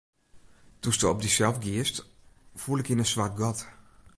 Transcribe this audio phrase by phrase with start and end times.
[0.79, 1.97] Doe'tsto op dysels giest,
[2.61, 3.59] foel ik yn in swart gat.